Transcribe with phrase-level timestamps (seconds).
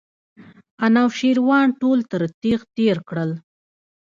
[0.85, 3.31] انوشیروان ټول تر تېغ تېر کړل.